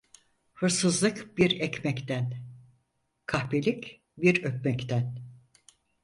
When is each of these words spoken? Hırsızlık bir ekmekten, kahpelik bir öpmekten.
Hırsızlık 0.53 1.37
bir 1.37 1.59
ekmekten, 1.59 2.37
kahpelik 3.25 4.01
bir 4.17 4.43
öpmekten. 4.43 5.23